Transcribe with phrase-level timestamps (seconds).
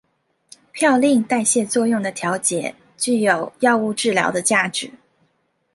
[0.73, 4.89] 嘌呤代谢作用的调节具有药物治疗的价值。